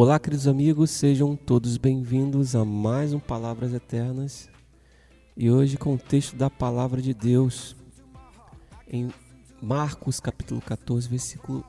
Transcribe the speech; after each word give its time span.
Olá, 0.00 0.16
queridos 0.16 0.46
amigos, 0.46 0.92
sejam 0.92 1.34
todos 1.34 1.76
bem-vindos 1.76 2.54
a 2.54 2.64
mais 2.64 3.12
um 3.12 3.18
Palavras 3.18 3.74
Eternas 3.74 4.48
e 5.36 5.50
hoje 5.50 5.76
com 5.76 5.94
o 5.94 5.98
texto 5.98 6.36
da 6.36 6.48
Palavra 6.48 7.02
de 7.02 7.12
Deus 7.12 7.74
em 8.88 9.10
Marcos, 9.60 10.20
capítulo 10.20 10.60
14, 10.60 11.08
versículo 11.08 11.64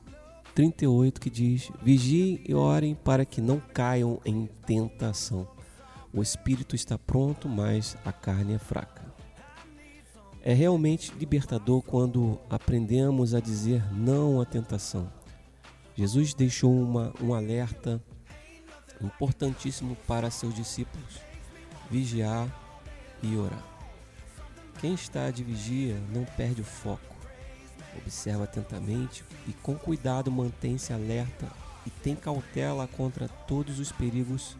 38, 0.54 1.20
que 1.20 1.28
diz: 1.28 1.72
Vigiem 1.82 2.40
e 2.48 2.54
orem 2.54 2.94
para 2.94 3.24
que 3.24 3.40
não 3.40 3.58
caiam 3.58 4.20
em 4.24 4.48
tentação. 4.64 5.48
O 6.14 6.22
espírito 6.22 6.76
está 6.76 6.96
pronto, 6.96 7.48
mas 7.48 7.96
a 8.04 8.12
carne 8.12 8.54
é 8.54 8.58
fraca. 8.58 9.12
É 10.40 10.54
realmente 10.54 11.12
libertador 11.18 11.82
quando 11.82 12.38
aprendemos 12.48 13.34
a 13.34 13.40
dizer 13.40 13.92
não 13.92 14.40
à 14.40 14.44
tentação. 14.44 15.12
Jesus 15.96 16.32
deixou 16.32 16.72
uma, 16.72 17.12
um 17.20 17.34
alerta 17.34 18.00
importantíssimo 19.00 19.96
para 20.06 20.30
seus 20.30 20.54
discípulos: 20.54 21.20
vigiar 21.90 22.48
e 23.22 23.36
orar. 23.36 23.64
Quem 24.80 24.94
está 24.94 25.30
de 25.30 25.44
vigia 25.44 26.00
não 26.12 26.24
perde 26.24 26.62
o 26.62 26.64
foco. 26.64 27.16
Observa 27.98 28.44
atentamente 28.44 29.24
e 29.46 29.52
com 29.52 29.74
cuidado 29.74 30.30
mantém-se 30.30 30.92
alerta 30.92 31.48
e 31.84 31.90
tem 31.90 32.14
cautela 32.14 32.86
contra 32.86 33.28
todos 33.28 33.78
os 33.78 33.92
perigos 33.92 34.56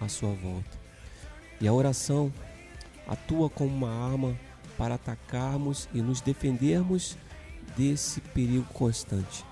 à 0.00 0.08
sua 0.08 0.32
volta. 0.34 0.78
E 1.60 1.66
a 1.66 1.72
oração 1.72 2.32
atua 3.06 3.50
como 3.50 3.74
uma 3.74 4.12
arma 4.12 4.36
para 4.78 4.94
atacarmos 4.94 5.88
e 5.92 6.00
nos 6.00 6.20
defendermos 6.20 7.16
desse 7.76 8.20
perigo 8.20 8.64
constante. 8.72 9.44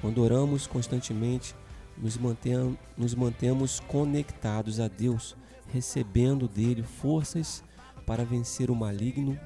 Quando 0.00 0.22
oramos 0.22 0.66
constantemente, 0.66 1.54
nos, 1.96 2.16
mantemos, 2.16 2.76
nos 2.96 3.14
mantemos 3.14 3.80
conectados 3.80 4.80
a 4.80 4.88
Deus, 4.88 5.36
recebendo 5.72 6.48
dele 6.48 6.82
forças 6.82 7.62
para 8.06 8.24
vencer 8.24 8.70
o 8.70 8.74
maligno 8.74 9.38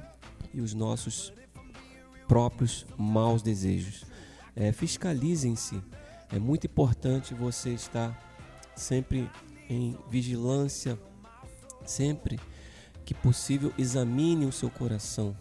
e 0.53 0.61
os 0.61 0.73
nossos 0.73 1.33
próprios 2.27 2.85
maus 2.97 3.41
desejos. 3.41 4.05
É, 4.55 4.71
Fiscalizem-se. 4.71 5.81
É 6.31 6.37
muito 6.37 6.67
importante 6.67 7.33
você 7.33 7.71
estar 7.71 8.15
sempre 8.75 9.29
em 9.69 9.97
vigilância, 10.09 10.99
sempre 11.85 12.39
que 13.03 13.13
possível, 13.13 13.73
examine 13.77 14.45
o 14.45 14.51
seu 14.51 14.69
coração, 14.69 15.35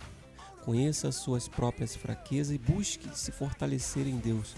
conheça 0.65 1.09
as 1.09 1.17
suas 1.17 1.47
próprias 1.47 1.95
fraquezas 1.95 2.55
e 2.55 2.59
busque 2.59 3.09
se 3.17 3.31
fortalecer 3.31 4.06
em 4.06 4.17
Deus. 4.17 4.55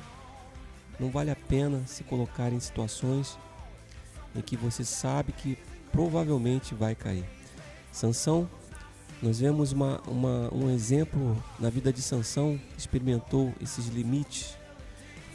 Não 1.01 1.11
vale 1.11 1.31
a 1.31 1.37
pena 1.37 1.83
se 1.87 2.05
colocar 2.05 2.53
em 2.53 2.61
situações 2.61 3.39
em 4.37 4.43
que 4.43 4.55
você 4.57 4.85
sabe 4.85 5.33
que 5.33 5.57
provavelmente 5.91 6.75
vai 6.75 6.95
cair. 6.95 7.25
Sansão, 7.91 8.49
nós 9.23 9.41
vemos 9.41 9.73
uma, 9.73 10.01
uma, 10.07 10.55
um 10.55 10.71
exemplo 10.71 11.43
na 11.59 11.71
vida 11.71 11.91
de 11.93 12.03
Sansão, 12.03 12.61
experimentou 12.77 13.53
esses 13.61 13.87
limites, 13.87 14.57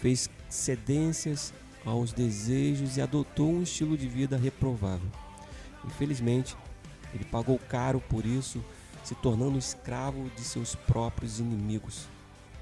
fez 0.01 0.29
cedências 0.49 1.51
aos 1.83 2.13
desejos 2.13 2.97
e 2.97 3.01
adotou 3.01 3.51
um 3.51 3.63
estilo 3.63 3.97
de 3.97 4.07
vida 4.07 4.37
reprovável. 4.37 5.09
Infelizmente, 5.83 6.55
ele 7.13 7.25
pagou 7.25 7.59
caro 7.59 7.99
por 7.99 8.25
isso, 8.25 8.63
se 9.03 9.13
tornando 9.15 9.57
escravo 9.57 10.29
de 10.35 10.41
seus 10.41 10.73
próprios 10.73 11.39
inimigos. 11.39 12.07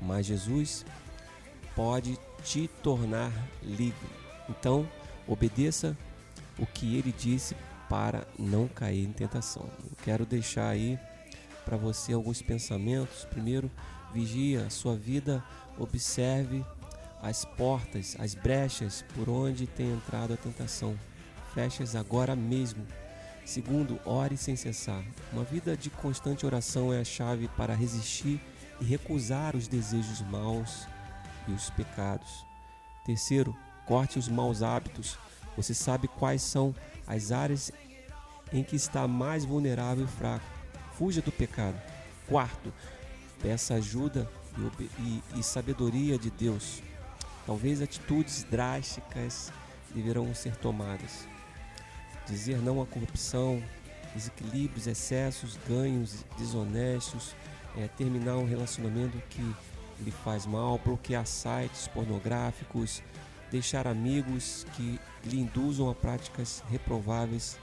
Mas 0.01 0.25
Jesus 0.25 0.85
pode 1.75 2.17
te 2.43 2.67
tornar 2.81 3.31
livre. 3.61 4.09
Então, 4.49 4.87
obedeça 5.27 5.97
o 6.57 6.65
que 6.65 6.97
ele 6.97 7.13
disse 7.17 7.55
para 7.89 8.27
não 8.37 8.67
cair 8.67 9.05
em 9.05 9.11
tentação. 9.11 9.69
Eu 9.83 9.97
quero 10.03 10.25
deixar 10.25 10.69
aí 10.69 10.99
para 11.65 11.77
você 11.77 12.13
alguns 12.13 12.41
pensamentos. 12.41 13.25
Primeiro, 13.25 13.69
vigia 14.13 14.65
a 14.65 14.69
sua 14.69 14.95
vida, 14.95 15.43
observe 15.77 16.63
as 17.21 17.45
portas, 17.45 18.15
as 18.19 18.35
brechas 18.35 19.03
por 19.15 19.29
onde 19.29 19.65
tem 19.65 19.91
entrado 19.91 20.33
a 20.33 20.37
tentação. 20.37 20.97
Feche-as 21.53 21.95
agora 21.95 22.35
mesmo. 22.35 22.85
Segundo, 23.45 23.99
ore 24.05 24.37
sem 24.37 24.55
cessar. 24.55 25.03
Uma 25.31 25.43
vida 25.43 25.75
de 25.75 25.89
constante 25.89 26.45
oração 26.45 26.93
é 26.93 26.99
a 26.99 27.05
chave 27.05 27.47
para 27.57 27.73
resistir 27.73 28.39
e 28.79 28.85
recusar 28.85 29.55
os 29.55 29.67
desejos 29.67 30.21
maus 30.21 30.87
e 31.47 31.51
os 31.51 31.69
pecados. 31.69 32.45
Terceiro, 33.05 33.55
corte 33.85 34.17
os 34.17 34.27
maus 34.27 34.61
hábitos. 34.61 35.17
Você 35.55 35.73
sabe 35.73 36.07
quais 36.07 36.41
são 36.41 36.73
as 37.05 37.31
áreas 37.31 37.71
em 38.51 38.63
que 38.63 38.75
está 38.75 39.07
mais 39.07 39.45
vulnerável 39.45 40.05
e 40.05 40.07
fraco. 40.07 40.45
Fuja 40.93 41.21
do 41.21 41.31
pecado. 41.31 41.79
Quarto, 42.27 42.73
peça 43.41 43.75
ajuda 43.75 44.29
e, 44.79 44.83
e, 44.99 45.39
e 45.39 45.43
sabedoria 45.43 46.17
de 46.17 46.29
Deus. 46.29 46.81
Talvez 47.45 47.81
atitudes 47.81 48.43
drásticas 48.49 49.51
deverão 49.93 50.33
ser 50.33 50.55
tomadas. 50.55 51.27
Dizer 52.25 52.57
não 52.59 52.81
à 52.81 52.85
corrupção, 52.85 53.61
desequilíbrios, 54.15 54.87
excessos, 54.87 55.57
ganhos 55.67 56.23
desonestos, 56.37 57.35
é, 57.77 57.87
terminar 57.87 58.37
um 58.37 58.45
relacionamento 58.45 59.17
que 59.29 59.55
lhe 60.01 60.11
faz 60.11 60.45
mal, 60.45 60.77
bloquear 60.77 61.25
sites 61.25 61.87
pornográficos, 61.87 63.01
deixar 63.51 63.87
amigos 63.87 64.65
que 64.75 64.99
lhe 65.25 65.39
induzam 65.39 65.89
a 65.89 65.95
práticas 65.95 66.63
reprováveis, 66.69 67.57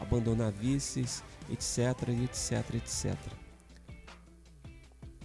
abandonar 0.00 0.52
vícios, 0.52 1.22
etc, 1.50 2.08
etc, 2.24 2.74
etc. 2.74 3.16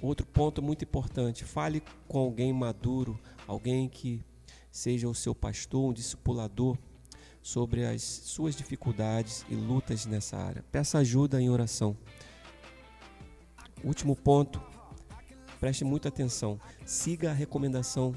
Outro 0.01 0.25
ponto 0.25 0.61
muito 0.61 0.83
importante, 0.83 1.43
fale 1.43 1.83
com 2.07 2.19
alguém 2.19 2.53
maduro, 2.53 3.19
alguém 3.45 3.89
que 3.89 4.23
seja 4.71 5.09
o 5.09 5.15
seu 5.15 5.35
pastor, 5.35 5.89
um 5.89 5.93
discipulador, 5.93 6.77
sobre 7.41 7.85
as 7.85 8.01
suas 8.01 8.55
dificuldades 8.55 9.45
e 9.49 9.55
lutas 9.55 10.05
nessa 10.05 10.37
área. 10.37 10.63
Peça 10.71 10.99
ajuda 10.99 11.41
em 11.41 11.49
oração. 11.49 11.97
Último 13.83 14.15
ponto, 14.15 14.61
Preste 15.59 15.83
muita 15.83 16.09
atenção. 16.09 16.59
Siga 16.85 17.31
a 17.31 17.33
recomendação 17.33 18.15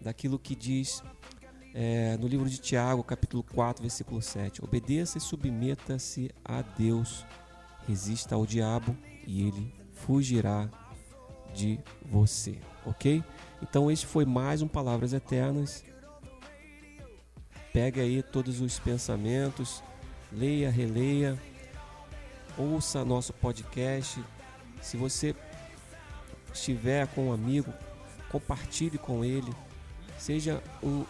daquilo 0.00 0.38
que 0.38 0.54
diz 0.54 1.02
é, 1.74 2.16
no 2.16 2.26
livro 2.26 2.48
de 2.48 2.58
Tiago, 2.58 3.02
capítulo 3.02 3.42
4, 3.42 3.82
versículo 3.82 4.22
7. 4.22 4.64
Obedeça 4.64 5.18
e 5.18 5.20
submeta-se 5.20 6.30
a 6.44 6.62
Deus. 6.62 7.26
Resista 7.86 8.34
ao 8.34 8.46
diabo 8.46 8.96
e 9.26 9.46
ele 9.46 9.74
fugirá 9.92 10.68
de 11.54 11.80
você. 12.04 12.58
Ok? 12.84 13.24
Então, 13.62 13.90
este 13.90 14.06
foi 14.06 14.24
mais 14.24 14.62
um 14.62 14.68
Palavras 14.68 15.12
Eternas. 15.12 15.84
Pegue 17.72 18.00
aí 18.00 18.22
todos 18.22 18.60
os 18.60 18.78
pensamentos, 18.78 19.82
leia, 20.32 20.70
releia, 20.70 21.40
ouça 22.56 23.04
nosso 23.04 23.32
podcast. 23.32 24.22
Se 24.80 24.96
você 24.96 25.34
estiver 26.58 27.06
com 27.08 27.28
um 27.28 27.32
amigo, 27.32 27.72
compartilhe 28.30 28.98
com 28.98 29.24
ele. 29.24 29.52
Seja 30.18 30.62
um 30.82 31.04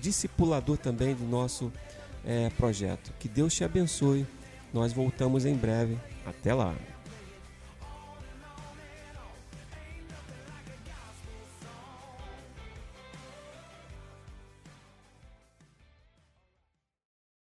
discipulador 0.00 0.76
também 0.78 1.14
do 1.14 1.24
nosso 1.24 1.72
é, 2.24 2.50
projeto. 2.50 3.12
Que 3.18 3.28
Deus 3.28 3.54
te 3.54 3.64
abençoe. 3.64 4.26
Nós 4.72 4.92
voltamos 4.92 5.44
em 5.44 5.54
breve. 5.54 5.98
Até 6.26 6.54
lá. 6.54 6.74